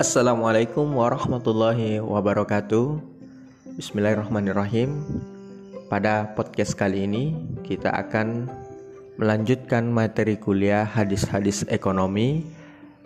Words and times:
Assalamualaikum 0.00 0.88
warahmatullahi 0.88 2.00
wabarakatuh. 2.00 2.96
Bismillahirrahmanirrahim. 3.76 5.04
Pada 5.92 6.32
podcast 6.32 6.72
kali 6.80 7.04
ini 7.04 7.36
kita 7.60 7.92
akan 7.92 8.48
melanjutkan 9.20 9.92
materi 9.92 10.40
kuliah 10.40 10.88
hadis-hadis 10.88 11.68
ekonomi 11.68 12.48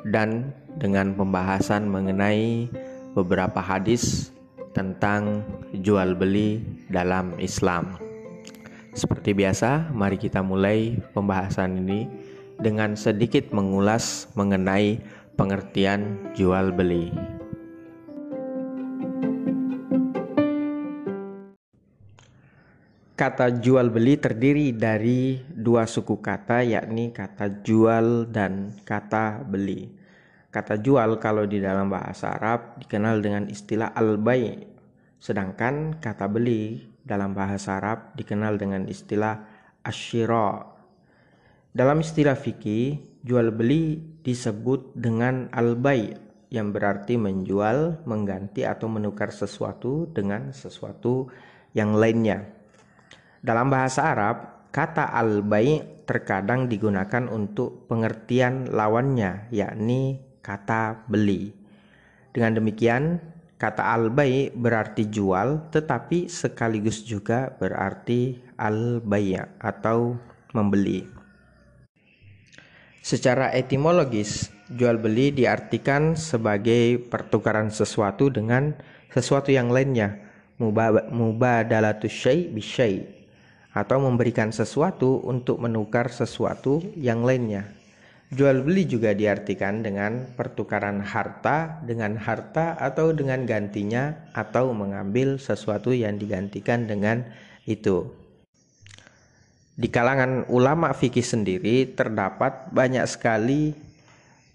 dan 0.07 0.55
dengan 0.79 1.11
pembahasan 1.19 1.91
mengenai 1.91 2.71
beberapa 3.19 3.59
hadis 3.59 4.31
tentang 4.79 5.43
jual 5.75 6.15
beli 6.15 6.63
dalam 6.87 7.35
Islam. 7.43 8.02
Seperti 8.93 9.33
biasa, 9.33 9.89
mari 9.97 10.21
kita 10.21 10.45
mulai 10.45 11.01
pembahasan 11.17 11.81
ini 11.81 12.13
dengan 12.61 12.93
sedikit 12.93 13.49
mengulas 13.49 14.29
mengenai 14.37 15.01
pengertian 15.33 16.21
jual 16.37 16.77
beli. 16.77 17.09
Kata 23.17 23.49
jual 23.65 23.89
beli 23.89 24.21
terdiri 24.21 24.77
dari 24.77 25.41
dua 25.41 25.89
suku 25.89 26.21
kata 26.21 26.61
yakni 26.61 27.17
kata 27.17 27.65
jual 27.65 28.29
dan 28.29 28.77
kata 28.85 29.41
beli. 29.41 29.89
Kata 30.53 30.77
jual 30.77 31.17
kalau 31.17 31.49
di 31.49 31.65
dalam 31.65 31.89
bahasa 31.89 32.37
Arab 32.37 32.77
dikenal 32.85 33.25
dengan 33.25 33.49
istilah 33.49 33.97
al-bay. 33.97 34.69
Sedangkan 35.17 35.97
kata 35.97 36.29
beli 36.29 36.92
dalam 37.03 37.35
bahasa 37.35 37.79
Arab 37.83 38.15
dikenal 38.15 38.59
dengan 38.59 38.87
istilah 38.87 39.43
asyira. 39.83 40.67
Dalam 41.73 42.01
istilah 42.05 42.37
fikih, 42.39 43.21
jual 43.25 43.51
beli 43.51 43.99
disebut 44.23 44.95
dengan 44.95 45.51
al-bay 45.51 46.15
yang 46.53 46.69
berarti 46.71 47.17
menjual, 47.17 48.05
mengganti 48.05 48.69
atau 48.69 48.87
menukar 48.87 49.33
sesuatu 49.33 50.05
dengan 50.13 50.53
sesuatu 50.53 51.33
yang 51.73 51.97
lainnya. 51.97 52.45
Dalam 53.41 53.73
bahasa 53.73 54.13
Arab, 54.13 54.69
kata 54.69 55.17
al-bai' 55.17 56.05
terkadang 56.05 56.69
digunakan 56.69 57.25
untuk 57.33 57.89
pengertian 57.89 58.69
lawannya, 58.69 59.49
yakni 59.49 60.21
kata 60.45 61.09
beli. 61.09 61.57
Dengan 62.37 62.61
demikian, 62.61 63.17
kata 63.63 63.95
al-bai' 63.95 64.51
berarti 64.51 65.07
jual, 65.07 65.71
tetapi 65.71 66.27
sekaligus 66.27 67.07
juga 67.07 67.55
berarti 67.55 68.43
al-bai' 68.59 69.39
atau 69.63 70.19
membeli. 70.51 71.07
Secara 72.99 73.55
etimologis, 73.55 74.51
jual 74.67 74.99
beli 74.99 75.31
diartikan 75.31 76.19
sebagai 76.19 76.99
pertukaran 77.07 77.71
sesuatu 77.71 78.35
dengan 78.35 78.75
sesuatu 79.15 79.55
yang 79.55 79.71
lainnya. 79.71 80.19
Mubadalatus 80.59 82.11
syai' 82.11 82.51
bisyai' 82.51 83.07
atau 83.75 83.99
memberikan 84.03 84.51
sesuatu 84.51 85.23
untuk 85.23 85.63
menukar 85.63 86.11
sesuatu 86.11 86.83
yang 86.99 87.23
lainnya. 87.23 87.67
Jual 88.33 88.65
beli 88.65 88.89
juga 88.89 89.13
diartikan 89.13 89.85
dengan 89.85 90.25
pertukaran 90.33 91.05
harta 91.05 91.85
dengan 91.85 92.17
harta 92.17 92.81
atau 92.81 93.13
dengan 93.13 93.45
gantinya 93.45 94.33
atau 94.33 94.73
mengambil 94.73 95.37
sesuatu 95.37 95.93
yang 95.93 96.17
digantikan 96.17 96.89
dengan 96.89 97.29
itu. 97.69 98.09
Di 99.77 99.89
kalangan 99.93 100.49
ulama 100.49 100.97
fikih 100.97 101.25
sendiri 101.25 101.93
terdapat 101.93 102.73
banyak 102.73 103.05
sekali 103.05 103.77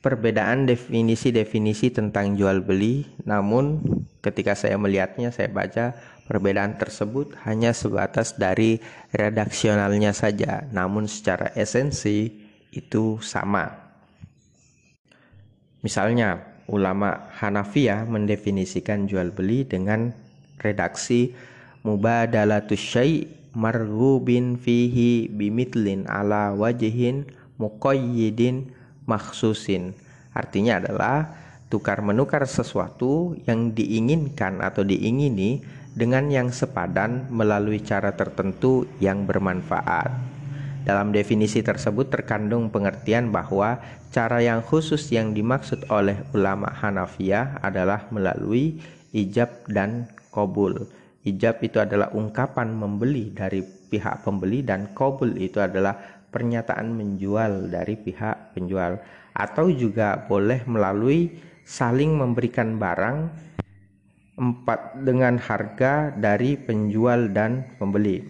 perbedaan 0.02 0.66
definisi-definisi 0.66 1.94
tentang 1.94 2.33
jual 2.33 2.66
beli, 2.66 3.05
namun 3.30 3.81
ketika 4.26 4.58
saya 4.58 4.82
melihatnya 4.82 5.30
saya 5.30 5.54
baca 5.54 5.93
Perbedaan 6.27 6.76
tersebut 6.76 7.39
hanya 7.48 7.71
sebatas 7.71 8.36
dari 8.36 8.83
redaksionalnya 9.16 10.11
saja, 10.11 10.67
namun 10.76 11.08
secara 11.08 11.55
esensi 11.55 12.47
itu 12.72 13.22
sama. 13.23 13.72
Misalnya, 15.86 16.44
ulama 16.67 17.32
Hanafiyah 17.39 18.04
mendefinisikan 18.04 19.08
jual 19.08 19.32
beli 19.32 19.64
dengan 19.64 20.11
redaksi 20.60 21.32
mubadalatus 21.88 22.82
syai' 22.82 23.30
marghubin 23.55 24.60
fihi 24.60 25.32
bimitlin 25.32 26.05
ala 26.05 26.52
wajihin 26.54 27.26
muqayyidin 27.58 28.70
maksusin. 29.08 29.95
Artinya 30.36 30.84
adalah 30.84 31.34
tukar 31.72 32.04
menukar 32.04 32.45
sesuatu 32.45 33.34
yang 33.49 33.73
diinginkan 33.73 34.61
atau 34.61 34.86
diingini 34.86 35.64
dengan 35.98 36.30
yang 36.30 36.54
sepadan 36.54 37.26
melalui 37.34 37.82
cara 37.82 38.14
tertentu 38.14 38.86
yang 39.02 39.26
bermanfaat. 39.26 40.36
Dalam 40.87 41.11
definisi 41.11 41.59
tersebut 41.59 42.08
terkandung 42.08 42.71
pengertian 42.71 43.27
bahwa 43.27 43.75
cara 44.08 44.39
yang 44.39 44.64
khusus 44.64 45.11
yang 45.11 45.36
dimaksud 45.36 45.83
oleh 45.92 46.15
ulama 46.31 46.71
Hanafiyah 46.71 47.59
adalah 47.59 48.08
melalui 48.08 48.80
ijab 49.11 49.67
dan 49.67 50.08
kobul. 50.31 50.87
Ijab 51.27 51.59
itu 51.59 51.83
adalah 51.83 52.08
ungkapan 52.15 52.71
membeli 52.71 53.36
dari 53.36 53.59
pihak 53.67 54.23
pembeli 54.23 54.64
dan 54.64 54.95
kobul 54.95 55.36
itu 55.36 55.59
adalah 55.59 56.23
pernyataan 56.31 56.95
menjual 56.95 57.67
dari 57.67 57.99
pihak 57.99 58.55
penjual 58.55 58.95
atau 59.36 59.67
juga 59.67 60.23
boleh 60.23 60.64
melalui 60.71 61.36
saling 61.67 62.15
memberikan 62.15 62.80
barang 62.80 63.27
empat 64.39 65.04
dengan 65.04 65.36
harga 65.36 66.15
dari 66.15 66.55
penjual 66.55 67.27
dan 67.36 67.75
pembeli. 67.75 68.23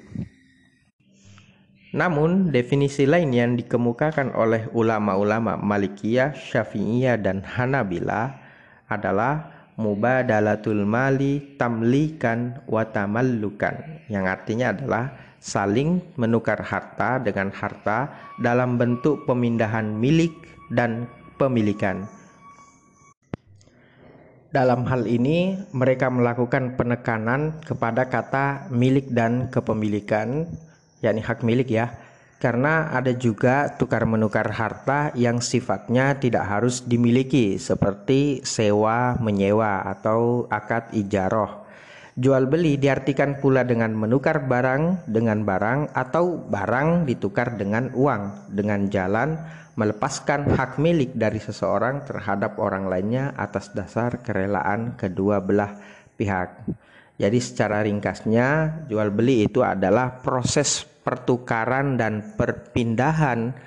Namun, 1.98 2.54
definisi 2.54 3.10
lain 3.10 3.34
yang 3.34 3.58
dikemukakan 3.58 4.38
oleh 4.38 4.70
ulama-ulama 4.70 5.58
Malikiyah, 5.58 6.38
Syafi'iyah, 6.38 7.18
dan 7.18 7.42
Hanabila 7.42 8.38
adalah 8.86 9.50
mubadalatul 9.82 10.86
mali 10.86 11.58
tamlikan 11.58 12.62
wa 12.70 12.86
tamallukan 12.86 14.06
yang 14.10 14.26
artinya 14.26 14.74
adalah 14.74 15.14
saling 15.38 16.02
menukar 16.18 16.58
harta 16.62 17.22
dengan 17.22 17.54
harta 17.54 18.10
dalam 18.42 18.78
bentuk 18.78 19.26
pemindahan 19.30 19.98
milik 19.98 20.34
dan 20.74 21.06
pemilikan. 21.38 22.10
Dalam 24.54 24.86
hal 24.90 25.06
ini, 25.06 25.60
mereka 25.74 26.10
melakukan 26.10 26.74
penekanan 26.74 27.62
kepada 27.62 28.10
kata 28.10 28.72
milik 28.74 29.14
dan 29.14 29.54
kepemilikan, 29.54 30.50
yakni 31.04 31.22
hak 31.22 31.46
milik 31.46 31.70
ya, 31.70 31.94
karena 32.38 32.94
ada 32.94 33.14
juga 33.18 33.74
tukar 33.82 34.06
menukar 34.06 34.46
harta 34.54 35.10
yang 35.18 35.42
sifatnya 35.42 36.22
tidak 36.22 36.46
harus 36.46 36.86
dimiliki, 36.86 37.58
seperti 37.58 38.46
sewa, 38.46 39.18
menyewa, 39.18 39.82
atau 39.90 40.46
akad 40.54 40.94
ijaroh. 40.94 41.66
Jual 42.18 42.50
beli 42.50 42.82
diartikan 42.82 43.38
pula 43.38 43.62
dengan 43.62 43.94
menukar 43.94 44.50
barang 44.50 45.06
dengan 45.06 45.46
barang 45.46 45.94
atau 45.94 46.42
barang 46.50 47.06
ditukar 47.06 47.62
dengan 47.62 47.94
uang 47.94 48.50
dengan 48.50 48.90
jalan 48.90 49.38
melepaskan 49.78 50.50
hak 50.50 50.82
milik 50.82 51.14
dari 51.14 51.38
seseorang 51.38 52.02
terhadap 52.10 52.58
orang 52.58 52.90
lainnya 52.90 53.38
atas 53.38 53.70
dasar 53.70 54.26
kerelaan 54.26 54.98
kedua 54.98 55.38
belah 55.46 55.78
pihak. 56.18 56.66
Jadi 57.18 57.42
secara 57.42 57.82
ringkasnya 57.82 58.82
jual 58.86 59.10
beli 59.10 59.50
itu 59.50 59.66
adalah 59.66 60.22
proses 60.22 60.86
pertukaran 61.02 61.98
dan 61.98 62.38
perpindahan 62.38 63.58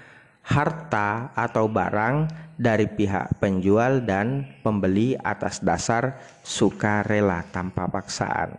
harta 0.47 1.35
atau 1.35 1.67
barang 1.67 2.31
dari 2.55 2.87
pihak 2.87 3.43
penjual 3.43 4.07
dan 4.07 4.47
pembeli 4.63 5.19
atas 5.19 5.59
dasar 5.63 6.21
sukarela 6.47 7.43
tanpa 7.51 7.91
paksaan. 7.91 8.55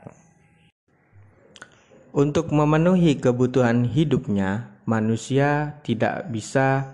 Untuk 2.12 2.52
memenuhi 2.52 3.16
kebutuhan 3.16 3.88
hidupnya, 3.88 4.76
manusia 4.84 5.80
tidak 5.88 6.28
bisa 6.28 6.92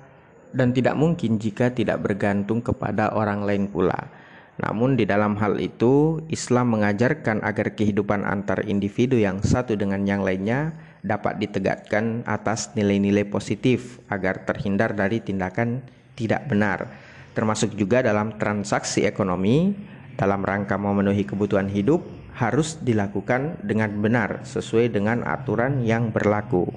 dan 0.54 0.70
tidak 0.76 0.94
mungkin 0.94 1.42
jika 1.42 1.74
tidak 1.74 2.06
bergantung 2.06 2.62
kepada 2.62 3.18
orang 3.18 3.42
lain 3.42 3.66
pula. 3.66 3.98
Namun 4.58 4.98
di 4.98 5.06
dalam 5.06 5.38
hal 5.38 5.62
itu, 5.62 6.26
Islam 6.34 6.74
mengajarkan 6.74 7.46
agar 7.46 7.78
kehidupan 7.78 8.26
antar 8.26 8.66
individu 8.66 9.14
yang 9.14 9.46
satu 9.46 9.78
dengan 9.78 10.02
yang 10.10 10.26
lainnya 10.26 10.74
dapat 11.06 11.38
ditegakkan 11.38 12.26
atas 12.26 12.74
nilai-nilai 12.74 13.30
positif 13.30 14.02
agar 14.10 14.50
terhindar 14.50 14.98
dari 14.98 15.22
tindakan 15.22 15.86
tidak 16.18 16.50
benar, 16.50 16.90
termasuk 17.38 17.78
juga 17.78 18.02
dalam 18.02 18.42
transaksi 18.42 19.06
ekonomi 19.06 19.78
dalam 20.18 20.42
rangka 20.42 20.82
memenuhi 20.82 21.22
kebutuhan 21.30 21.70
hidup 21.70 22.02
harus 22.34 22.82
dilakukan 22.82 23.62
dengan 23.62 23.94
benar 24.02 24.42
sesuai 24.42 24.90
dengan 24.90 25.22
aturan 25.22 25.86
yang 25.86 26.10
berlaku. 26.10 26.74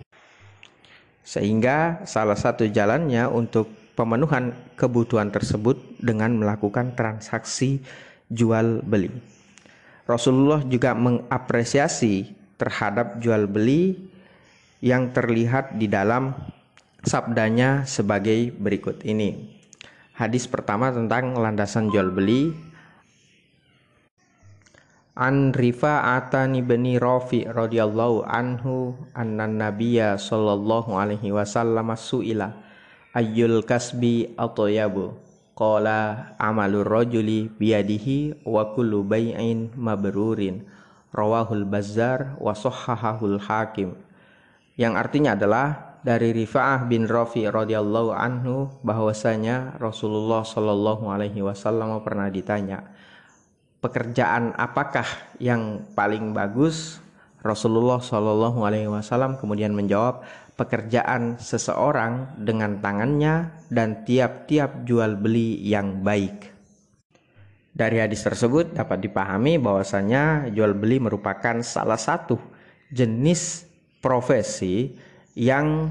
Sehingga 1.24 2.04
salah 2.04 2.36
satu 2.36 2.68
jalannya 2.68 3.24
untuk 3.32 3.79
pemenuhan 4.00 4.56
kebutuhan 4.80 5.28
tersebut 5.28 5.76
dengan 6.00 6.32
melakukan 6.40 6.96
transaksi 6.96 7.84
jual 8.32 8.80
beli. 8.80 9.12
Rasulullah 10.08 10.64
juga 10.64 10.96
mengapresiasi 10.96 12.32
terhadap 12.56 13.20
jual 13.20 13.44
beli 13.44 14.00
yang 14.80 15.12
terlihat 15.12 15.76
di 15.76 15.84
dalam 15.84 16.32
sabdanya 17.04 17.84
sebagai 17.84 18.48
berikut 18.56 19.04
ini. 19.04 19.60
Hadis 20.16 20.48
pertama 20.48 20.88
tentang 20.88 21.36
landasan 21.36 21.92
jual 21.92 22.08
beli 22.08 22.56
An 25.20 25.52
Rifa'atan 25.52 26.56
ibni 26.56 26.96
Rafi 26.96 27.44
radhiyallahu 27.44 28.24
anhu 28.24 28.96
anna 29.12 29.44
nabiyya 29.44 30.16
sallallahu 30.16 30.96
alaihi 30.96 31.28
wasallam 31.28 31.92
su'ila 31.92 32.69
ayyul 33.16 33.62
kasbi 33.64 34.34
atyabu. 34.38 35.16
Qala 35.56 36.32
amalur 36.40 36.88
rajuli 36.88 37.52
biyadihi 37.52 38.46
wa 38.48 38.72
kullu 38.72 39.04
bai'in 39.04 39.72
mabrurin. 39.76 40.64
Rawahul 41.12 41.68
bazzar 41.68 42.38
wa 42.40 42.56
sahhahul 42.56 43.36
hakim. 43.42 43.98
Yang 44.80 44.94
artinya 44.96 45.36
adalah 45.36 45.98
dari 46.00 46.32
Rifa'ah 46.32 46.88
bin 46.88 47.04
Rafi 47.04 47.44
radhiyallahu 47.44 48.16
anhu 48.16 48.72
bahwasanya 48.80 49.76
Rasulullah 49.76 50.46
sallallahu 50.46 51.12
alaihi 51.12 51.44
wasallam 51.44 52.00
pernah 52.00 52.32
ditanya 52.32 52.88
pekerjaan 53.80 54.52
apakah 54.54 55.08
yang 55.40 55.88
paling 55.96 56.36
bagus? 56.36 57.00
Rasulullah 57.40 57.96
Shallallahu 57.96 58.60
Alaihi 58.68 58.92
Wasallam 58.92 59.40
kemudian 59.40 59.72
menjawab 59.72 60.20
pekerjaan 60.60 61.40
seseorang 61.40 62.36
dengan 62.36 62.84
tangannya 62.84 63.64
dan 63.72 64.04
tiap-tiap 64.04 64.84
jual 64.84 65.16
beli 65.16 65.56
yang 65.64 66.04
baik. 66.04 66.52
Dari 67.72 67.96
hadis 67.96 68.20
tersebut 68.20 68.76
dapat 68.76 69.00
dipahami 69.00 69.56
bahwasanya 69.56 70.52
jual 70.52 70.76
beli 70.76 71.00
merupakan 71.00 71.64
salah 71.64 71.96
satu 71.96 72.36
jenis 72.92 73.64
profesi 74.04 74.92
yang 75.32 75.88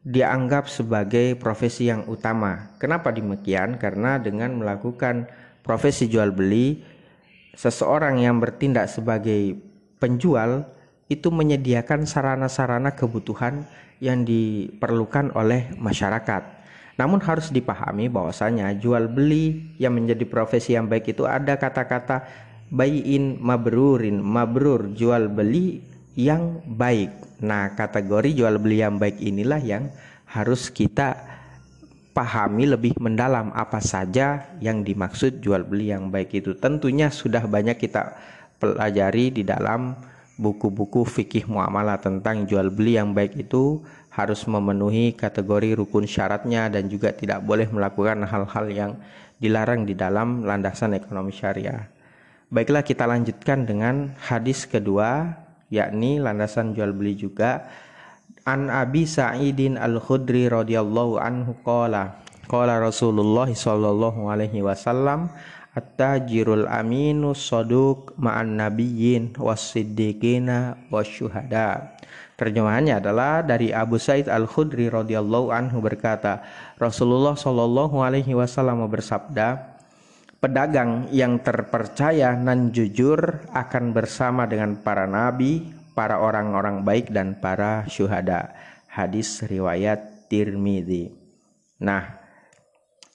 dianggap 0.00 0.72
sebagai 0.72 1.36
profesi 1.36 1.92
yang 1.92 2.08
utama. 2.08 2.72
Kenapa 2.80 3.12
demikian? 3.12 3.76
Karena 3.76 4.16
dengan 4.16 4.56
melakukan 4.56 5.28
profesi 5.60 6.08
jual 6.08 6.32
beli, 6.32 6.80
seseorang 7.52 8.24
yang 8.24 8.40
bertindak 8.40 8.88
sebagai 8.88 9.60
penjual 10.00 10.64
itu 11.08 11.32
menyediakan 11.32 12.04
sarana-sarana 12.04 12.92
kebutuhan 12.92 13.64
yang 13.98 14.22
diperlukan 14.22 15.34
oleh 15.34 15.72
masyarakat. 15.74 16.60
Namun 17.00 17.22
harus 17.22 17.48
dipahami 17.48 18.10
bahwasanya 18.12 18.74
jual 18.76 19.08
beli 19.08 19.74
yang 19.80 19.96
menjadi 19.96 20.28
profesi 20.28 20.74
yang 20.76 20.90
baik 20.90 21.16
itu 21.16 21.24
ada 21.24 21.56
kata-kata 21.56 22.26
bayin 22.68 23.40
mabrurin, 23.40 24.20
mabrur 24.20 24.92
jual 24.92 25.30
beli 25.32 25.80
yang 26.18 26.60
baik. 26.66 27.40
Nah, 27.40 27.72
kategori 27.78 28.34
jual 28.34 28.58
beli 28.58 28.82
yang 28.82 28.98
baik 28.98 29.22
inilah 29.22 29.62
yang 29.62 29.88
harus 30.28 30.68
kita 30.68 31.16
pahami 32.12 32.66
lebih 32.66 32.98
mendalam 32.98 33.54
apa 33.54 33.78
saja 33.78 34.58
yang 34.58 34.82
dimaksud 34.82 35.38
jual 35.38 35.62
beli 35.62 35.94
yang 35.94 36.10
baik 36.10 36.34
itu. 36.34 36.58
Tentunya 36.58 37.14
sudah 37.14 37.46
banyak 37.46 37.78
kita 37.78 38.18
pelajari 38.58 39.30
di 39.30 39.46
dalam 39.46 39.94
buku-buku 40.38 41.02
fikih 41.02 41.50
muamalah 41.50 41.98
tentang 41.98 42.46
jual 42.46 42.70
beli 42.70 42.94
yang 42.94 43.10
baik 43.10 43.34
itu 43.34 43.82
harus 44.14 44.46
memenuhi 44.46 45.12
kategori 45.18 45.74
rukun 45.78 46.06
syaratnya 46.06 46.70
dan 46.70 46.86
juga 46.86 47.10
tidak 47.10 47.42
boleh 47.42 47.66
melakukan 47.66 48.22
hal-hal 48.22 48.66
yang 48.70 48.92
dilarang 49.38 49.86
di 49.86 49.98
dalam 49.98 50.46
landasan 50.46 50.94
ekonomi 50.94 51.34
syariah. 51.34 51.90
Baiklah 52.48 52.82
kita 52.86 53.04
lanjutkan 53.04 53.68
dengan 53.68 54.14
hadis 54.18 54.64
kedua 54.64 55.36
yakni 55.68 56.16
landasan 56.16 56.72
jual 56.72 56.96
beli 56.96 57.14
juga 57.18 57.68
An 58.48 58.72
Abi 58.72 59.04
Sa'idin 59.04 59.76
Al-Khudri 59.76 60.48
radhiyallahu 60.48 61.20
anhu 61.20 61.52
qala 61.60 62.24
qala 62.48 62.80
Rasulullah 62.80 63.52
sallallahu 63.52 64.32
alaihi 64.32 64.64
wasallam 64.64 65.28
at-tajirul 65.78 66.66
aminu 66.66 67.38
saduq 67.38 68.18
ma'an 68.18 68.58
nabiyyin 68.58 69.38
was-siddiqina 69.38 70.90
wasyuhada. 70.90 71.94
Terjemahannya 72.38 73.02
adalah 73.02 73.42
dari 73.42 73.74
Abu 73.74 73.98
Sa'id 73.98 74.30
Al-Khudri 74.30 74.90
radhiyallahu 74.90 75.50
anhu 75.50 75.82
berkata, 75.82 76.42
Rasulullah 76.78 77.34
sallallahu 77.34 77.98
alaihi 77.98 78.34
wasallam 78.34 78.86
bersabda, 78.86 79.78
pedagang 80.38 81.10
yang 81.10 81.42
terpercaya 81.42 82.38
dan 82.38 82.70
jujur 82.70 83.42
akan 83.50 83.90
bersama 83.90 84.46
dengan 84.46 84.78
para 84.78 85.06
nabi, 85.10 85.66
para 85.98 86.22
orang-orang 86.22 86.86
baik 86.86 87.10
dan 87.10 87.34
para 87.42 87.82
syuhada. 87.90 88.54
Hadis 88.86 89.42
riwayat 89.42 90.30
Tirmidzi. 90.30 91.10
Nah, 91.82 92.22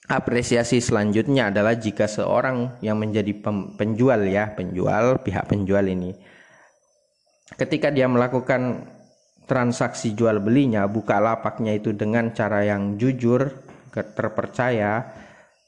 apresiasi 0.10 0.84
selanjutnya 0.84 1.54
adalah 1.54 1.76
jika 1.80 2.10
seorang 2.10 2.80
yang 2.84 3.00
menjadi 3.00 3.32
penjual 3.78 4.22
ya, 4.28 4.52
penjual 4.52 5.22
pihak 5.24 5.48
penjual 5.48 5.84
ini 5.88 6.12
ketika 7.58 7.94
dia 7.94 8.10
melakukan 8.10 8.88
transaksi 9.46 10.16
jual 10.16 10.40
belinya, 10.40 10.88
buka 10.88 11.20
lapaknya 11.20 11.76
itu 11.76 11.92
dengan 11.92 12.32
cara 12.32 12.64
yang 12.64 12.96
jujur, 12.96 13.52
terpercaya 13.92 15.14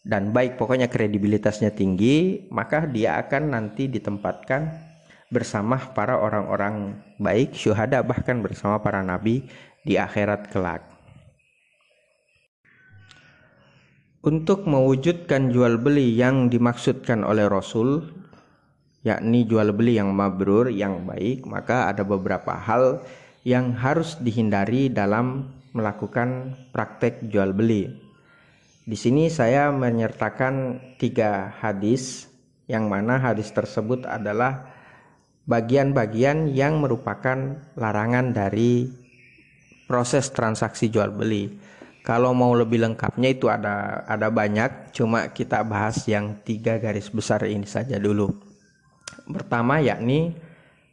dan 0.06 0.32
baik 0.32 0.58
pokoknya 0.58 0.88
kredibilitasnya 0.88 1.74
tinggi, 1.74 2.48
maka 2.50 2.88
dia 2.88 3.20
akan 3.22 3.54
nanti 3.54 3.90
ditempatkan 3.90 4.70
bersama 5.30 5.82
para 5.92 6.16
orang-orang 6.22 7.02
baik, 7.20 7.58
syuhada 7.58 8.00
bahkan 8.06 8.40
bersama 8.40 8.80
para 8.80 9.02
nabi 9.02 9.46
di 9.84 10.00
akhirat 10.00 10.50
kelak. 10.54 10.95
Untuk 14.26 14.66
mewujudkan 14.66 15.54
jual 15.54 15.78
beli 15.78 16.18
yang 16.18 16.50
dimaksudkan 16.50 17.22
oleh 17.22 17.46
Rasul, 17.46 18.10
yakni 19.06 19.46
jual 19.46 19.70
beli 19.70 20.02
yang 20.02 20.18
mabrur, 20.18 20.74
yang 20.74 21.06
baik, 21.06 21.46
maka 21.46 21.94
ada 21.94 22.02
beberapa 22.02 22.58
hal 22.58 23.06
yang 23.46 23.78
harus 23.78 24.18
dihindari 24.18 24.90
dalam 24.90 25.54
melakukan 25.78 26.58
praktek 26.74 27.30
jual 27.30 27.54
beli. 27.54 27.86
Di 28.90 28.98
sini 28.98 29.30
saya 29.30 29.70
menyertakan 29.70 30.82
tiga 30.98 31.54
hadis, 31.62 32.26
yang 32.66 32.90
mana 32.90 33.22
hadis 33.22 33.54
tersebut 33.54 34.10
adalah 34.10 34.74
bagian-bagian 35.46 36.50
yang 36.50 36.82
merupakan 36.82 37.62
larangan 37.78 38.34
dari 38.34 38.90
proses 39.86 40.34
transaksi 40.34 40.90
jual 40.90 41.14
beli. 41.14 41.75
Kalau 42.06 42.38
mau 42.38 42.54
lebih 42.54 42.86
lengkapnya 42.86 43.34
itu 43.34 43.50
ada 43.50 44.06
ada 44.06 44.30
banyak, 44.30 44.94
cuma 44.94 45.26
kita 45.34 45.66
bahas 45.66 46.06
yang 46.06 46.38
tiga 46.46 46.78
garis 46.78 47.10
besar 47.10 47.42
ini 47.50 47.66
saja 47.66 47.98
dulu. 47.98 48.30
Pertama 49.26 49.82
yakni 49.82 50.38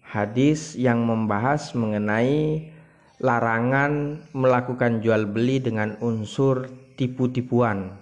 hadis 0.01 0.73
yang 0.73 1.05
membahas 1.05 1.77
mengenai 1.77 2.73
larangan 3.21 4.25
melakukan 4.33 5.05
jual 5.05 5.29
beli 5.29 5.61
dengan 5.61 6.01
unsur 6.01 6.73
tipu-tipuan. 6.97 7.93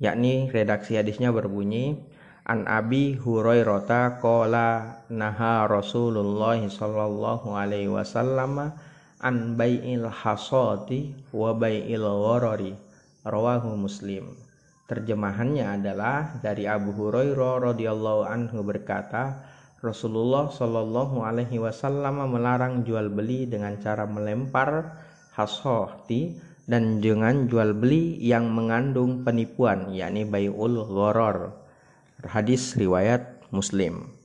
Yakni 0.00 0.48
redaksi 0.48 0.96
hadisnya 0.96 1.28
berbunyi 1.28 2.00
An 2.48 2.64
Abi 2.64 3.14
Hurairah 3.20 4.16
qala 4.24 5.04
naha 5.12 5.68
Rasulullah 5.68 6.56
sallallahu 6.56 7.52
alaihi 7.52 7.92
wasallam 7.92 8.72
an 9.20 9.56
bai'il 9.56 10.08
hasati 10.08 11.32
wa 11.32 11.52
bai'il 11.52 12.04
gharari 12.04 12.72
rawahu 13.24 13.76
Muslim. 13.76 14.32
Terjemahannya 14.90 15.78
adalah 15.78 16.42
dari 16.42 16.66
Abu 16.66 16.90
Hurairah 16.90 17.72
radhiyallahu 17.72 18.26
anhu 18.26 18.66
berkata, 18.66 19.38
Rasulullah 19.80 20.50
Shallallahu 20.50 21.24
alaihi 21.24 21.56
wasallam 21.62 22.26
melarang 22.28 22.84
jual 22.84 23.08
beli 23.08 23.48
dengan 23.48 23.78
cara 23.80 24.04
melempar 24.04 24.98
hasati 25.32 26.36
dan 26.68 27.00
dengan 27.00 27.48
jual 27.48 27.72
beli 27.72 28.18
yang 28.20 28.52
mengandung 28.52 29.24
penipuan 29.24 29.94
yakni 29.94 30.28
bai'ul 30.28 30.84
gharar 30.84 31.54
Hadis 32.20 32.76
riwayat 32.76 33.40
Muslim. 33.48 34.19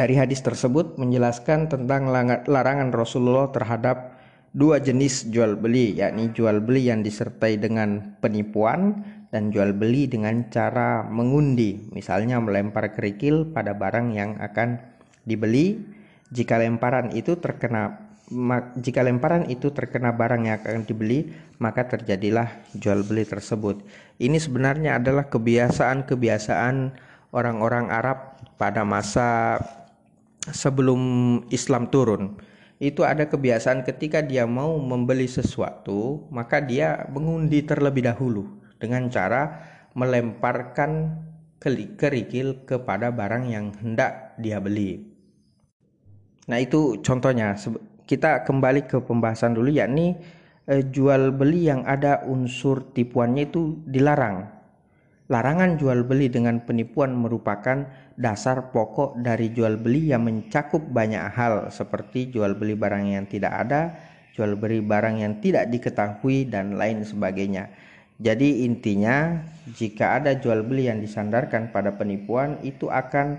Dari 0.00 0.16
hadis 0.16 0.40
tersebut 0.40 0.96
menjelaskan 0.96 1.68
tentang 1.68 2.08
larangan 2.48 2.88
Rasulullah 2.88 3.52
terhadap 3.52 4.16
dua 4.56 4.80
jenis 4.80 5.28
jual 5.28 5.60
beli, 5.60 5.92
yakni 5.92 6.32
jual 6.32 6.64
beli 6.64 6.88
yang 6.88 7.04
disertai 7.04 7.60
dengan 7.60 8.16
penipuan 8.24 9.04
dan 9.28 9.52
jual 9.52 9.76
beli 9.76 10.08
dengan 10.08 10.48
cara 10.48 11.04
mengundi, 11.04 11.92
misalnya 11.92 12.40
melempar 12.40 12.96
kerikil 12.96 13.52
pada 13.52 13.76
barang 13.76 14.16
yang 14.16 14.40
akan 14.40 14.80
dibeli. 15.28 15.84
Jika 16.32 16.56
lemparan 16.56 17.12
itu 17.12 17.36
terkena 17.36 18.00
jika 18.80 19.04
lemparan 19.04 19.52
itu 19.52 19.68
terkena 19.68 20.16
barang 20.16 20.48
yang 20.48 20.64
akan 20.64 20.88
dibeli, 20.88 21.28
maka 21.60 21.84
terjadilah 21.84 22.48
jual 22.72 23.04
beli 23.04 23.28
tersebut. 23.28 23.84
Ini 24.16 24.40
sebenarnya 24.40 24.96
adalah 24.96 25.28
kebiasaan-kebiasaan 25.28 26.96
orang-orang 27.36 27.92
Arab 27.92 28.40
pada 28.56 28.80
masa 28.88 29.60
sebelum 30.52 31.00
Islam 31.50 31.88
turun. 31.88 32.36
Itu 32.80 33.04
ada 33.04 33.28
kebiasaan 33.28 33.84
ketika 33.84 34.24
dia 34.24 34.48
mau 34.48 34.80
membeli 34.80 35.28
sesuatu, 35.28 36.24
maka 36.32 36.64
dia 36.64 37.04
mengundi 37.12 37.60
terlebih 37.60 38.08
dahulu 38.08 38.48
dengan 38.80 39.12
cara 39.12 39.60
melemparkan 39.92 41.20
kerikil 42.00 42.64
kepada 42.64 43.12
barang 43.12 43.44
yang 43.52 43.76
hendak 43.84 44.32
dia 44.40 44.56
beli. 44.56 45.04
Nah, 46.48 46.58
itu 46.58 46.98
contohnya. 47.04 47.54
Kita 48.10 48.42
kembali 48.42 48.90
ke 48.90 48.98
pembahasan 49.06 49.54
dulu 49.54 49.70
yakni 49.70 50.18
eh, 50.66 50.82
jual 50.82 51.30
beli 51.30 51.70
yang 51.70 51.86
ada 51.86 52.26
unsur 52.26 52.90
tipuannya 52.90 53.46
itu 53.46 53.78
dilarang. 53.86 54.50
Larangan 55.30 55.78
jual 55.78 56.02
beli 56.02 56.26
dengan 56.26 56.58
penipuan 56.58 57.14
merupakan 57.14 57.86
dasar 58.18 58.74
pokok 58.74 59.22
dari 59.22 59.54
jual 59.54 59.78
beli 59.78 60.10
yang 60.10 60.26
mencakup 60.26 60.82
banyak 60.82 61.22
hal 61.30 61.70
seperti 61.70 62.34
jual 62.34 62.58
beli 62.58 62.74
barang 62.74 63.06
yang 63.06 63.30
tidak 63.30 63.54
ada, 63.54 63.94
jual 64.34 64.58
beli 64.58 64.82
barang 64.82 65.22
yang 65.22 65.38
tidak 65.38 65.70
diketahui 65.70 66.50
dan 66.50 66.74
lain 66.74 67.06
sebagainya. 67.06 67.70
Jadi 68.18 68.66
intinya 68.66 69.38
jika 69.70 70.18
ada 70.18 70.34
jual 70.34 70.66
beli 70.66 70.90
yang 70.90 70.98
disandarkan 70.98 71.70
pada 71.70 71.94
penipuan 71.94 72.58
itu 72.66 72.90
akan 72.90 73.38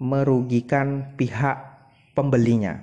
merugikan 0.00 1.14
pihak 1.20 1.62
pembelinya. 2.16 2.80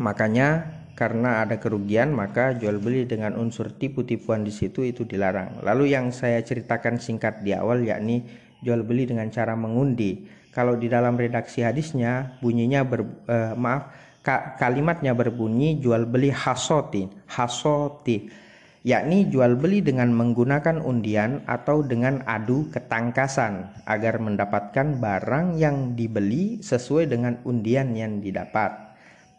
Makanya 0.00 0.73
karena 0.94 1.42
ada 1.42 1.58
kerugian 1.58 2.14
maka 2.14 2.54
jual 2.54 2.78
beli 2.78 3.06
dengan 3.06 3.34
unsur 3.34 3.70
tipu-tipuan 3.70 4.46
di 4.46 4.54
situ 4.54 4.86
itu 4.86 5.02
dilarang. 5.02 5.62
Lalu 5.66 5.94
yang 5.94 6.14
saya 6.14 6.38
ceritakan 6.40 7.02
singkat 7.02 7.42
di 7.42 7.54
awal 7.54 7.82
yakni 7.82 8.22
jual 8.62 8.86
beli 8.86 9.10
dengan 9.10 9.28
cara 9.28 9.58
mengundi. 9.58 10.24
Kalau 10.54 10.78
di 10.78 10.86
dalam 10.86 11.18
redaksi 11.18 11.66
hadisnya 11.66 12.38
bunyinya 12.38 12.86
ber, 12.86 13.02
eh, 13.26 13.52
maaf 13.58 13.90
ka, 14.22 14.54
kalimatnya 14.54 15.12
berbunyi 15.12 15.82
jual 15.82 16.06
beli 16.06 16.30
hasoti, 16.30 17.10
hasoti 17.26 18.44
yakni 18.84 19.32
jual 19.32 19.56
beli 19.56 19.80
dengan 19.80 20.12
menggunakan 20.12 20.78
undian 20.84 21.40
atau 21.48 21.80
dengan 21.80 22.20
adu 22.28 22.68
ketangkasan 22.68 23.82
agar 23.88 24.20
mendapatkan 24.20 25.00
barang 25.00 25.56
yang 25.56 25.96
dibeli 25.96 26.60
sesuai 26.60 27.08
dengan 27.08 27.40
undian 27.48 27.96
yang 27.96 28.20
didapat. 28.20 28.93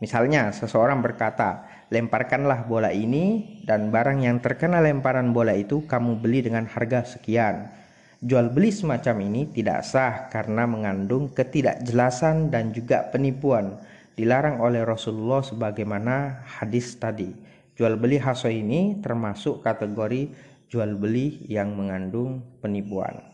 Misalnya, 0.05 0.53
seseorang 0.53 1.01
berkata, 1.01 1.65
"Lemparkanlah 1.89 2.69
bola 2.69 2.93
ini, 2.93 3.57
dan 3.65 3.89
barang 3.89 4.21
yang 4.21 4.37
terkena 4.37 4.77
lemparan 4.77 5.33
bola 5.33 5.57
itu 5.57 5.81
kamu 5.89 6.21
beli 6.21 6.45
dengan 6.45 6.69
harga 6.69 7.01
sekian." 7.17 7.73
Jual 8.21 8.53
beli 8.53 8.69
semacam 8.69 9.25
ini 9.25 9.49
tidak 9.49 9.81
sah 9.81 10.29
karena 10.29 10.69
mengandung 10.69 11.33
ketidakjelasan 11.33 12.53
dan 12.53 12.69
juga 12.69 13.09
penipuan. 13.09 13.81
Dilarang 14.13 14.61
oleh 14.61 14.85
Rasulullah 14.85 15.41
sebagaimana 15.41 16.45
hadis 16.45 17.01
tadi. 17.01 17.33
Jual 17.73 17.97
beli 17.97 18.21
haso 18.21 18.45
ini 18.45 19.01
termasuk 19.01 19.65
kategori 19.65 20.29
jual 20.69 20.93
beli 21.01 21.49
yang 21.49 21.73
mengandung 21.73 22.45
penipuan. 22.61 23.25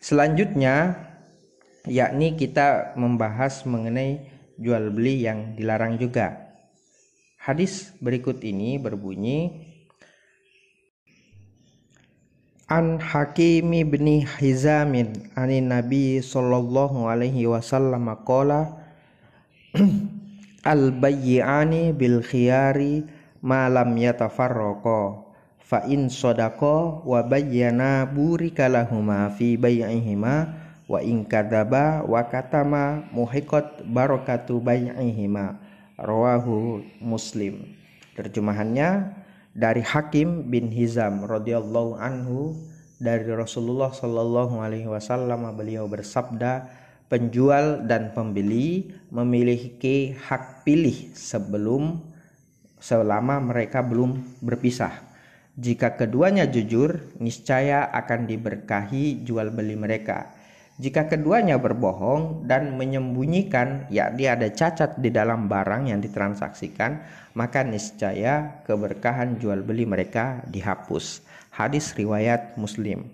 Selanjutnya, 0.00 0.96
yakni 1.84 2.40
kita 2.40 2.96
membahas 2.96 3.68
mengenai 3.68 4.31
jual 4.58 4.92
beli 4.92 5.24
yang 5.24 5.54
dilarang 5.56 5.96
juga. 6.00 6.52
Hadis 7.42 7.90
berikut 7.98 8.38
ini 8.46 8.78
berbunyi 8.78 9.50
An 12.70 13.02
Hakim 13.02 13.74
bin 13.90 14.24
Hizamin 14.24 15.28
anin 15.34 15.68
Nabi 15.68 16.22
sallallahu 16.22 17.04
alaihi 17.10 17.50
wasallam 17.50 18.08
qala 18.22 18.80
Al 20.62 20.94
bayyi'ani 20.94 21.90
bil 21.90 22.22
khiyari 22.22 23.02
ma 23.42 23.66
lam 23.66 23.90
yatafarraqa 23.98 25.26
fa 25.58 25.82
in 25.90 26.06
sadaqa 26.06 27.02
wa 27.02 27.26
bayyana 27.26 28.06
burika 28.06 28.70
lahuma 28.70 29.34
fi 29.34 29.58
bai'ihima 29.58 30.61
wa 30.90 30.98
in 31.02 31.22
kadzaba 31.26 32.02
wa 32.02 32.22
katama 32.26 33.06
muhiqat 33.14 33.86
barakatu 33.86 34.58
bai'ihima. 34.58 35.58
Rawahu 36.00 36.82
muslim. 36.98 37.78
Terjemahannya 38.18 39.14
dari 39.52 39.84
Hakim 39.84 40.48
bin 40.48 40.72
Hizam 40.72 41.22
radhiyallahu 41.28 42.00
anhu 42.00 42.56
dari 42.98 43.28
Rasulullah 43.28 43.92
sallallahu 43.92 44.58
alaihi 44.58 44.88
wasallam 44.88 45.46
beliau 45.54 45.86
bersabda 45.86 46.66
penjual 47.12 47.84
dan 47.84 48.16
pembeli 48.16 48.88
memiliki 49.12 50.16
hak 50.16 50.64
pilih 50.64 51.12
sebelum 51.12 52.00
selama 52.80 53.38
mereka 53.38 53.84
belum 53.84 54.40
berpisah. 54.40 54.96
Jika 55.52 56.00
keduanya 56.00 56.48
jujur 56.48 57.12
niscaya 57.20 57.84
akan 57.92 58.24
diberkahi 58.24 59.20
jual 59.22 59.52
beli 59.52 59.76
mereka 59.76 60.32
jika 60.80 61.04
keduanya 61.04 61.60
berbohong 61.60 62.48
dan 62.48 62.80
menyembunyikan, 62.80 63.84
yakni 63.92 64.24
ada 64.24 64.48
cacat 64.48 64.96
di 64.96 65.12
dalam 65.12 65.44
barang 65.44 65.92
yang 65.92 66.00
ditransaksikan, 66.00 67.04
maka 67.36 67.60
niscaya 67.60 68.64
keberkahan 68.64 69.36
jual 69.36 69.60
beli 69.60 69.84
mereka 69.84 70.40
dihapus. 70.48 71.20
Hadis 71.52 71.92
riwayat 71.92 72.56
Muslim. 72.56 73.12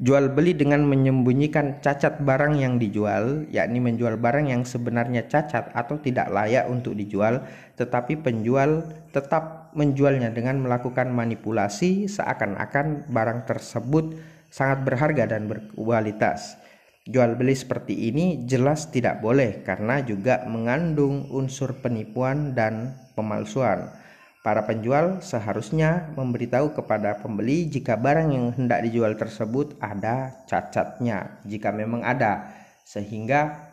Jual 0.00 0.32
beli 0.32 0.56
dengan 0.56 0.82
menyembunyikan 0.88 1.84
cacat 1.84 2.24
barang 2.24 2.56
yang 2.56 2.80
dijual, 2.80 3.44
yakni 3.52 3.78
menjual 3.84 4.16
barang 4.16 4.48
yang 4.48 4.64
sebenarnya 4.64 5.28
cacat 5.28 5.70
atau 5.76 6.00
tidak 6.00 6.32
layak 6.32 6.66
untuk 6.66 6.96
dijual, 6.96 7.44
tetapi 7.76 8.16
penjual 8.18 8.90
tetap 9.12 9.70
menjualnya 9.76 10.32
dengan 10.34 10.58
melakukan 10.58 11.12
manipulasi 11.12 12.08
seakan-akan 12.08 13.12
barang 13.12 13.44
tersebut 13.44 14.18
sangat 14.50 14.84
berharga 14.84 15.30
dan 15.30 15.46
berkualitas. 15.46 16.58
Jual 17.08 17.38
beli 17.38 17.56
seperti 17.56 18.12
ini 18.12 18.44
jelas 18.44 18.92
tidak 18.92 19.24
boleh 19.24 19.64
karena 19.64 20.04
juga 20.04 20.44
mengandung 20.44 21.32
unsur 21.32 21.80
penipuan 21.80 22.52
dan 22.52 22.98
pemalsuan. 23.16 23.88
Para 24.40 24.64
penjual 24.64 25.20
seharusnya 25.20 26.12
memberitahu 26.16 26.72
kepada 26.72 27.20
pembeli 27.20 27.68
jika 27.68 27.96
barang 27.96 28.28
yang 28.32 28.46
hendak 28.56 28.80
dijual 28.88 29.12
tersebut 29.16 29.76
ada 29.80 30.44
cacatnya, 30.48 31.40
jika 31.44 31.68
memang 31.72 32.00
ada, 32.00 32.48
sehingga 32.88 33.68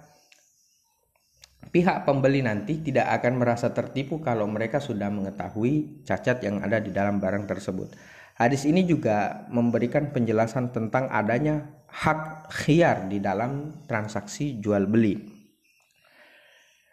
pihak 1.71 2.03
pembeli 2.03 2.43
nanti 2.43 2.83
tidak 2.83 3.15
akan 3.15 3.39
merasa 3.39 3.71
tertipu 3.71 4.19
kalau 4.19 4.43
mereka 4.47 4.83
sudah 4.83 5.07
mengetahui 5.07 6.03
cacat 6.03 6.43
yang 6.43 6.59
ada 6.59 6.83
di 6.83 6.91
dalam 6.91 7.23
barang 7.23 7.47
tersebut. 7.47 7.95
Hadis 8.37 8.69
ini 8.69 8.85
juga 8.85 9.49
memberikan 9.49 10.13
penjelasan 10.13 10.69
tentang 10.69 11.09
adanya 11.09 11.73
hak 11.89 12.53
khiar 12.53 13.09
di 13.09 13.17
dalam 13.17 13.73
transaksi 13.89 14.61
jual 14.61 14.85
beli. 14.85 15.17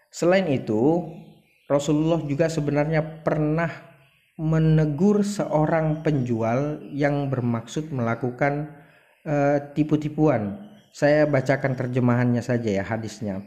Selain 0.09 0.49
itu, 0.49 1.05
Rasulullah 1.69 2.25
juga 2.25 2.49
sebenarnya 2.49 3.21
pernah 3.21 3.69
menegur 4.41 5.21
seorang 5.21 6.01
penjual 6.01 6.81
yang 6.91 7.29
bermaksud 7.29 7.93
melakukan 7.93 8.73
uh, 9.29 9.61
tipu-tipuan. 9.77 10.73
Saya 10.97 11.29
bacakan 11.29 11.77
terjemahannya 11.77 12.41
saja 12.41 12.71
ya 12.73 12.85
hadisnya. 12.87 13.43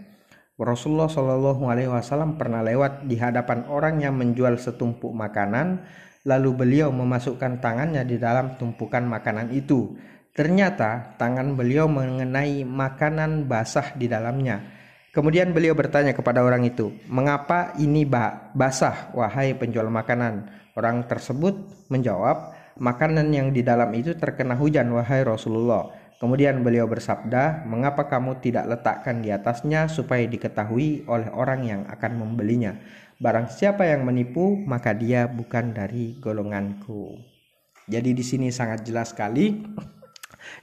Rasulullah 0.57 1.09
Shallallahu 1.09 1.69
Alaihi 1.69 1.89
Wasallam 1.89 2.35
pernah 2.35 2.65
lewat 2.65 3.05
di 3.05 3.17
hadapan 3.17 3.69
orang 3.69 4.01
yang 4.01 4.17
menjual 4.17 4.57
setumpuk 4.57 5.13
makanan 5.13 5.85
Lalu 6.27 6.49
beliau 6.51 6.91
memasukkan 6.91 7.63
tangannya 7.63 8.03
di 8.03 8.19
dalam 8.19 8.59
tumpukan 8.59 9.07
makanan 9.07 9.55
itu. 9.55 9.95
Ternyata 10.35 11.15
tangan 11.15 11.55
beliau 11.55 11.87
mengenai 11.87 12.67
makanan 12.67 13.47
basah 13.47 13.95
di 13.95 14.11
dalamnya. 14.11 14.59
Kemudian 15.15 15.49
beliau 15.55 15.73
bertanya 15.73 16.13
kepada 16.13 16.45
orang 16.45 16.67
itu, 16.67 16.93
"Mengapa 17.09 17.73
ini 17.79 18.05
basah, 18.53 19.09
wahai 19.17 19.57
penjual 19.57 19.89
makanan?" 19.89 20.45
Orang 20.77 21.09
tersebut 21.09 21.87
menjawab, 21.89 22.53
"Makanan 22.77 23.33
yang 23.33 23.49
di 23.49 23.65
dalam 23.65 23.89
itu 23.97 24.13
terkena 24.13 24.53
hujan, 24.53 24.93
wahai 24.93 25.25
Rasulullah." 25.25 25.89
Kemudian 26.21 26.61
beliau 26.61 26.85
bersabda, 26.85 27.65
"Mengapa 27.65 28.05
kamu 28.05 28.37
tidak 28.41 28.69
letakkan 28.69 29.25
di 29.25 29.33
atasnya 29.33 29.89
supaya 29.89 30.21
diketahui 30.27 31.09
oleh 31.09 31.33
orang 31.33 31.65
yang 31.65 31.81
akan 31.89 32.11
membelinya?" 32.13 32.77
Barang 33.17 33.49
siapa 33.49 33.81
yang 33.89 34.05
menipu, 34.05 34.61
maka 34.69 34.93
dia 34.93 35.25
bukan 35.25 35.73
dari 35.73 36.21
golonganku. 36.21 37.17
Jadi 37.89 38.13
di 38.13 38.21
sini 38.21 38.53
sangat 38.53 38.85
jelas 38.85 39.09
sekali 39.09 39.57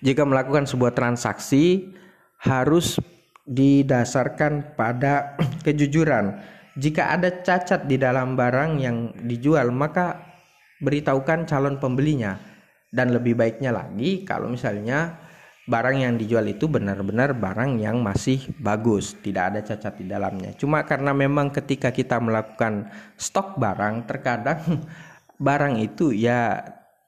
jika 0.07 0.23
melakukan 0.23 0.69
sebuah 0.69 0.95
transaksi 0.95 1.91
harus 2.39 3.01
didasarkan 3.43 4.79
pada 4.79 5.35
kejujuran. 5.67 6.39
Jika 6.79 7.15
ada 7.19 7.43
cacat 7.43 7.91
di 7.91 7.99
dalam 7.99 8.39
barang 8.39 8.71
yang 8.79 9.11
dijual, 9.27 9.75
maka 9.75 10.23
beritahukan 10.79 11.51
calon 11.51 11.83
pembelinya. 11.83 12.39
Dan 12.95 13.11
lebih 13.11 13.35
baiknya 13.35 13.75
lagi 13.75 14.23
kalau 14.23 14.47
misalnya 14.47 15.24
barang 15.65 15.97
yang 15.97 16.15
dijual 16.21 16.45
itu 16.45 16.69
benar-benar 16.69 17.33
barang 17.33 17.81
yang 17.81 18.05
masih 18.05 18.53
bagus, 18.61 19.17
tidak 19.25 19.55
ada 19.55 19.61
cacat 19.65 19.97
di 19.97 20.05
dalamnya. 20.05 20.53
Cuma 20.57 20.85
karena 20.85 21.17
memang 21.17 21.49
ketika 21.49 21.89
kita 21.89 22.21
melakukan 22.21 22.93
stok 23.17 23.57
barang, 23.57 24.05
terkadang 24.05 24.61
barang 25.47 25.81
itu 25.81 26.13
ya 26.13 26.61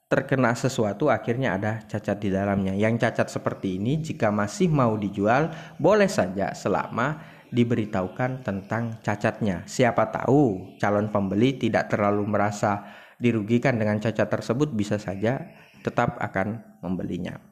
terkena 0.07 0.55
sesuatu 0.55 1.11
akhirnya 1.11 1.59
ada 1.59 1.71
cacat 1.85 2.17
di 2.17 2.33
dalamnya. 2.33 2.73
Yang 2.73 3.05
cacat 3.05 3.27
seperti 3.29 3.77
ini 3.77 4.01
jika 4.01 4.33
masih 4.33 4.71
mau 4.71 4.97
dijual 4.97 5.53
boleh 5.77 6.09
saja 6.09 6.55
selama 6.57 7.21
diberitahukan 7.51 8.43
tentang 8.43 8.99
cacatnya. 9.03 9.63
Siapa 9.67 10.09
tahu 10.11 10.75
calon 10.81 11.13
pembeli 11.13 11.59
tidak 11.59 11.93
terlalu 11.93 12.25
merasa 12.25 12.87
dirugikan 13.21 13.77
dengan 13.77 13.99
cacat 14.01 14.27
tersebut 14.27 14.73
bisa 14.73 14.97
saja 14.97 15.45
tetap 15.83 16.19
akan 16.19 16.79
membelinya. 16.83 17.46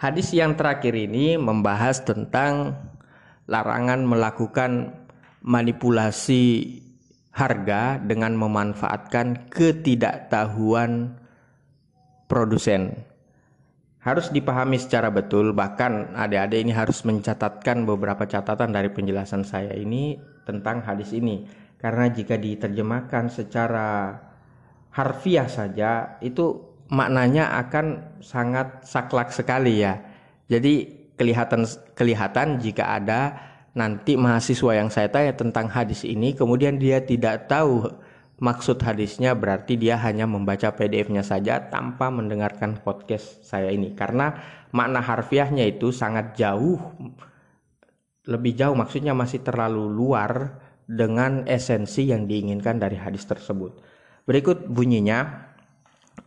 Hadis 0.00 0.32
yang 0.32 0.56
terakhir 0.56 0.96
ini 0.96 1.36
membahas 1.36 2.00
tentang 2.00 2.72
larangan 3.44 4.00
melakukan 4.00 4.96
manipulasi 5.44 6.80
harga 7.36 8.00
dengan 8.00 8.32
memanfaatkan 8.32 9.52
ketidaktahuan 9.52 11.20
produsen. 12.32 12.96
Harus 14.00 14.32
dipahami 14.32 14.80
secara 14.80 15.12
betul, 15.12 15.52
bahkan 15.52 16.16
adik-adik 16.16 16.64
ini 16.64 16.72
harus 16.72 17.04
mencatatkan 17.04 17.84
beberapa 17.84 18.24
catatan 18.24 18.72
dari 18.72 18.88
penjelasan 18.88 19.44
saya 19.44 19.76
ini 19.76 20.16
tentang 20.48 20.80
hadis 20.80 21.12
ini. 21.12 21.44
Karena 21.76 22.08
jika 22.08 22.40
diterjemahkan 22.40 23.28
secara 23.28 24.16
harfiah 24.96 25.44
saja, 25.44 26.16
itu 26.24 26.69
maknanya 26.90 27.54
akan 27.66 28.18
sangat 28.20 28.82
saklek 28.84 29.30
sekali 29.30 29.80
ya. 29.86 30.02
Jadi 30.50 31.00
kelihatan 31.14 31.64
kelihatan 31.94 32.58
jika 32.58 32.98
ada 32.98 33.38
nanti 33.76 34.18
mahasiswa 34.18 34.74
yang 34.74 34.90
saya 34.90 35.06
tanya 35.12 35.36
tentang 35.38 35.70
hadis 35.70 36.02
ini 36.02 36.34
kemudian 36.34 36.74
dia 36.80 36.98
tidak 37.06 37.46
tahu 37.46 37.86
maksud 38.42 38.82
hadisnya 38.82 39.36
berarti 39.36 39.78
dia 39.78 39.94
hanya 40.00 40.26
membaca 40.26 40.74
PDF-nya 40.74 41.22
saja 41.22 41.70
tanpa 41.70 42.10
mendengarkan 42.10 42.82
podcast 42.82 43.46
saya 43.46 43.70
ini 43.70 43.94
karena 43.94 44.34
makna 44.74 44.98
harfiahnya 44.98 45.68
itu 45.70 45.94
sangat 45.94 46.34
jauh 46.34 46.80
lebih 48.26 48.56
jauh 48.56 48.74
maksudnya 48.74 49.14
masih 49.14 49.44
terlalu 49.44 49.86
luar 49.86 50.58
dengan 50.90 51.46
esensi 51.46 52.10
yang 52.10 52.26
diinginkan 52.26 52.82
dari 52.82 52.98
hadis 52.98 53.22
tersebut. 53.22 53.78
Berikut 54.26 54.66
bunyinya 54.66 55.49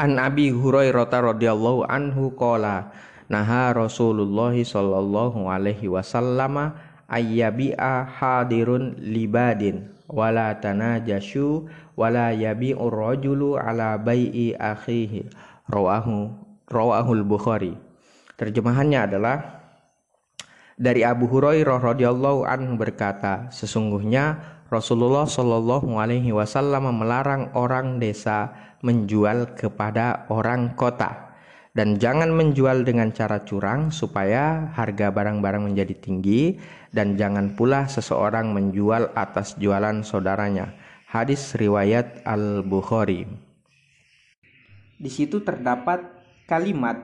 An 0.01 0.17
Abi 0.17 0.49
Hurairah 0.49 1.05
radhiyallahu 1.05 1.85
anhu 1.85 2.33
qala 2.33 2.89
naha 3.29 3.77
Rasulullah 3.77 4.53
sallallahu 4.57 5.45
alaihi 5.45 5.85
wasallam 5.85 6.73
ayyabi'a 7.05 8.09
hadirun 8.09 8.97
libadin 8.97 9.93
wala 10.09 10.57
tanajashu 10.57 11.69
wala 11.93 12.33
yabi'ur 12.33 12.89
rajulu 12.89 13.57
ala 13.61 14.01
bai'i 14.01 14.57
akhihi. 14.57 15.29
Rawahu 15.69 16.33
rawahul 16.73 17.23
bukhari. 17.23 17.77
Terjemahannya 18.33 18.99
adalah 19.13 19.63
dari 20.73 21.05
Abu 21.05 21.29
Hurairah 21.29 21.77
radhiyallahu 21.77 22.49
anhu 22.49 22.81
berkata 22.81 23.47
sesungguhnya 23.53 24.52
Rasulullah 24.73 25.29
shallallahu 25.29 26.01
alaihi 26.01 26.33
wasallam 26.33 26.89
melarang 26.97 27.53
orang 27.53 28.01
desa 28.01 28.49
menjual 28.81 29.53
kepada 29.53 30.25
orang 30.33 30.73
kota 30.73 31.33
dan 31.73 31.97
jangan 31.97 32.29
menjual 32.29 32.85
dengan 32.85 33.09
cara 33.09 33.41
curang 33.41 33.89
supaya 33.89 34.73
harga 34.77 35.09
barang-barang 35.09 35.73
menjadi 35.73 35.93
tinggi 35.97 36.61
dan 36.93 37.17
jangan 37.17 37.57
pula 37.57 37.89
seseorang 37.89 38.53
menjual 38.53 39.09
atas 39.17 39.57
jualan 39.57 40.05
saudaranya. 40.05 40.73
Hadis 41.09 41.53
riwayat 41.57 42.25
Al-Bukhari. 42.25 43.25
Di 44.97 45.09
situ 45.09 45.41
terdapat 45.41 46.01
kalimat 46.45 46.97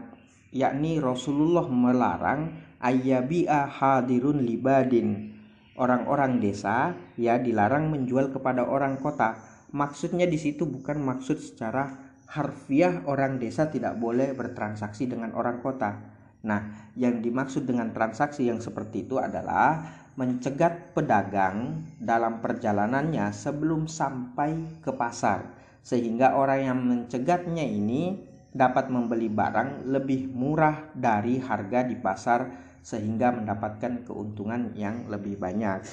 yakni 0.54 1.02
Rasulullah 1.02 1.66
melarang 1.66 2.54
ayyabi'a 2.82 3.70
hadirun 3.70 4.42
libadin. 4.46 5.39
Orang-orang 5.80 6.44
desa 6.44 6.92
ya 7.16 7.40
dilarang 7.40 7.88
menjual 7.88 8.36
kepada 8.36 8.68
orang 8.68 9.00
kota. 9.00 9.40
Maksudnya 9.72 10.28
di 10.28 10.36
situ 10.36 10.68
bukan 10.68 11.00
maksud 11.00 11.40
secara 11.40 11.96
harfiah 12.30 13.02
orang 13.08 13.40
desa 13.40 13.72
tidak 13.72 13.96
boleh 13.96 14.36
bertransaksi 14.36 15.08
dengan 15.08 15.32
orang 15.34 15.64
kota. 15.64 15.98
Nah, 16.44 16.92
yang 17.00 17.24
dimaksud 17.24 17.64
dengan 17.64 17.96
transaksi 17.96 18.48
yang 18.48 18.60
seperti 18.60 19.08
itu 19.08 19.20
adalah 19.20 19.82
mencegat 20.20 20.92
pedagang 20.92 21.88
dalam 21.96 22.44
perjalanannya 22.44 23.32
sebelum 23.32 23.88
sampai 23.88 24.84
ke 24.84 24.92
pasar, 24.92 25.48
sehingga 25.80 26.36
orang 26.36 26.60
yang 26.60 26.80
mencegatnya 26.80 27.64
ini 27.64 28.20
dapat 28.52 28.92
membeli 28.92 29.32
barang 29.32 29.88
lebih 29.88 30.28
murah 30.32 30.92
dari 30.92 31.40
harga 31.40 31.88
di 31.88 31.96
pasar, 31.96 32.69
sehingga 32.82 33.32
mendapatkan 33.36 34.08
keuntungan 34.08 34.74
yang 34.76 35.08
lebih 35.12 35.38
banyak. 35.38 35.84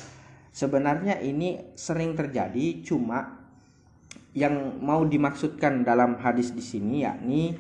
Sebenarnya 0.53 1.21
ini 1.21 1.77
sering 1.77 2.17
terjadi, 2.17 2.81
cuma 2.81 3.45
yang 4.37 4.81
mau 4.85 5.05
dimaksudkan 5.05 5.85
dalam 5.85 6.21
hadis 6.21 6.53
di 6.53 6.61
sini 6.61 7.05
yakni 7.05 7.57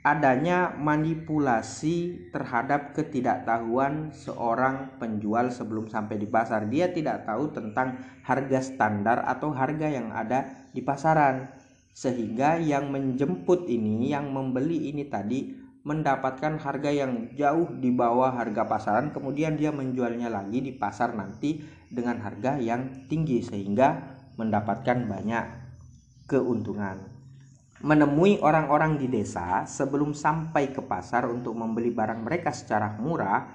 adanya 0.00 0.72
manipulasi 0.80 2.28
terhadap 2.32 2.96
ketidaktahuan 2.96 4.16
seorang 4.16 4.96
penjual 4.96 5.52
sebelum 5.52 5.92
sampai 5.92 6.16
di 6.16 6.24
pasar. 6.24 6.72
Dia 6.72 6.88
tidak 6.88 7.28
tahu 7.28 7.52
tentang 7.52 8.00
harga 8.24 8.64
standar 8.64 9.20
atau 9.28 9.52
harga 9.52 9.92
yang 9.92 10.08
ada 10.08 10.48
di 10.72 10.80
pasaran. 10.80 11.52
Sehingga 11.92 12.56
yang 12.56 12.88
menjemput 12.88 13.68
ini, 13.68 14.08
yang 14.08 14.32
membeli 14.32 14.88
ini 14.88 15.04
tadi 15.04 15.52
mendapatkan 15.80 16.60
harga 16.60 16.90
yang 16.92 17.32
jauh 17.32 17.72
di 17.72 17.88
bawah 17.88 18.36
harga 18.36 18.68
pasaran, 18.68 19.16
kemudian 19.16 19.56
dia 19.56 19.72
menjualnya 19.72 20.28
lagi 20.28 20.60
di 20.60 20.76
pasar 20.76 21.16
nanti 21.16 21.64
dengan 21.88 22.20
harga 22.20 22.60
yang 22.60 23.08
tinggi 23.08 23.40
sehingga 23.40 24.20
mendapatkan 24.36 25.08
banyak 25.08 25.44
keuntungan. 26.28 27.00
Menemui 27.80 28.36
orang-orang 28.44 29.00
di 29.00 29.08
desa 29.08 29.64
sebelum 29.64 30.12
sampai 30.12 30.68
ke 30.68 30.84
pasar 30.84 31.24
untuk 31.24 31.56
membeli 31.56 31.88
barang 31.88 32.20
mereka 32.20 32.52
secara 32.52 32.92
murah 33.00 33.48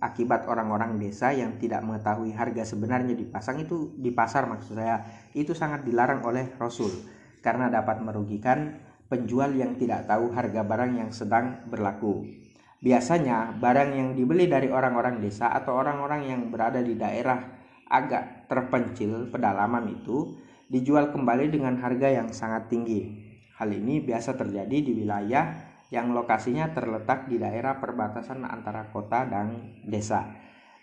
akibat 0.00 0.48
orang-orang 0.48 1.00
desa 1.00 1.32
yang 1.32 1.56
tidak 1.56 1.80
mengetahui 1.84 2.32
harga 2.32 2.64
sebenarnya 2.64 3.16
di 3.16 3.24
pasang 3.24 3.60
itu 3.60 3.96
di 3.96 4.12
pasar 4.12 4.48
maksud 4.48 4.76
saya 4.76 5.04
itu 5.36 5.52
sangat 5.52 5.84
dilarang 5.84 6.24
oleh 6.24 6.56
Rasul 6.56 6.92
karena 7.44 7.72
dapat 7.72 8.00
merugikan 8.04 8.80
penjual 9.10 9.50
yang 9.58 9.74
tidak 9.74 10.06
tahu 10.06 10.30
harga 10.30 10.62
barang 10.62 10.92
yang 10.94 11.10
sedang 11.10 11.66
berlaku. 11.66 12.22
Biasanya 12.80 13.58
barang 13.58 13.90
yang 13.92 14.08
dibeli 14.14 14.46
dari 14.46 14.70
orang-orang 14.72 15.20
desa 15.20 15.50
atau 15.52 15.76
orang-orang 15.76 16.30
yang 16.30 16.48
berada 16.48 16.80
di 16.80 16.96
daerah 16.96 17.36
agak 17.90 18.46
terpencil 18.46 19.28
pedalaman 19.28 19.90
itu 19.90 20.38
dijual 20.70 21.10
kembali 21.10 21.50
dengan 21.50 21.76
harga 21.82 22.08
yang 22.08 22.30
sangat 22.30 22.70
tinggi. 22.70 23.28
Hal 23.58 23.68
ini 23.74 24.00
biasa 24.00 24.38
terjadi 24.38 24.80
di 24.80 24.94
wilayah 24.96 25.68
yang 25.90 26.14
lokasinya 26.14 26.70
terletak 26.70 27.26
di 27.26 27.36
daerah 27.36 27.76
perbatasan 27.82 28.46
antara 28.46 28.88
kota 28.94 29.26
dan 29.26 29.74
desa. 29.84 30.30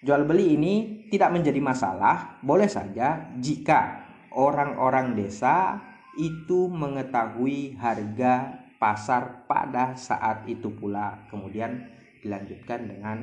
Jual 0.04 0.28
beli 0.30 0.54
ini 0.54 0.74
tidak 1.10 1.34
menjadi 1.34 1.58
masalah, 1.63 2.38
boleh 2.46 2.70
saja 2.70 3.34
jika 3.40 4.06
orang-orang 4.38 5.18
desa 5.18 5.82
itu 6.18 6.66
mengetahui 6.66 7.78
harga 7.78 8.66
pasar 8.82 9.46
pada 9.46 9.94
saat 9.94 10.50
itu 10.50 10.74
pula, 10.74 11.30
kemudian 11.30 11.86
dilanjutkan 12.22 12.90
dengan 12.90 13.18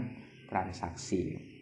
transaksi. 0.46 1.54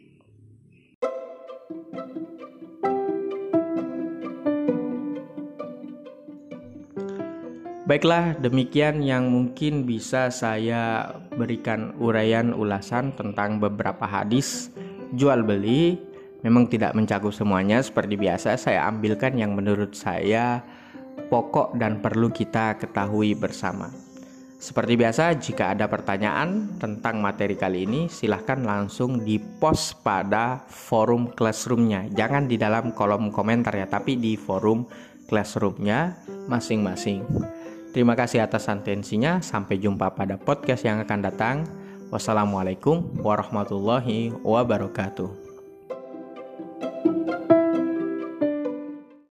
Baiklah, 7.82 8.40
demikian 8.40 9.04
yang 9.04 9.28
mungkin 9.28 9.84
bisa 9.84 10.32
saya 10.32 11.12
berikan 11.36 11.92
uraian 12.00 12.56
ulasan 12.56 13.12
tentang 13.12 13.60
beberapa 13.60 14.08
hadis 14.08 14.72
jual 15.12 15.44
beli. 15.44 16.00
Memang 16.40 16.72
tidak 16.72 16.96
mencakup 16.96 17.30
semuanya 17.36 17.84
seperti 17.84 18.16
biasa, 18.16 18.56
saya 18.56 18.88
ambilkan 18.88 19.36
yang 19.36 19.52
menurut 19.52 19.92
saya 19.92 20.64
pokok 21.32 21.72
dan 21.80 22.04
perlu 22.04 22.28
kita 22.28 22.76
ketahui 22.76 23.32
bersama. 23.32 23.88
Seperti 24.62 24.94
biasa, 24.94 25.34
jika 25.40 25.74
ada 25.74 25.90
pertanyaan 25.90 26.78
tentang 26.78 27.18
materi 27.18 27.58
kali 27.58 27.88
ini, 27.88 28.06
silahkan 28.06 28.62
langsung 28.62 29.24
di 29.24 29.40
post 29.40 30.04
pada 30.06 30.62
forum 30.70 31.32
classroomnya. 31.34 32.06
Jangan 32.14 32.46
di 32.46 32.60
dalam 32.60 32.94
kolom 32.94 33.34
komentar 33.34 33.74
ya, 33.74 33.90
tapi 33.90 34.20
di 34.20 34.38
forum 34.38 34.86
classroomnya 35.26 36.14
masing-masing. 36.46 37.26
Terima 37.90 38.14
kasih 38.14 38.46
atas 38.46 38.70
atensinya. 38.70 39.42
Sampai 39.42 39.82
jumpa 39.82 40.14
pada 40.14 40.38
podcast 40.38 40.86
yang 40.86 41.02
akan 41.02 41.20
datang. 41.26 41.56
Wassalamualaikum 42.14 43.18
warahmatullahi 43.18 44.30
wabarakatuh. 44.46 45.41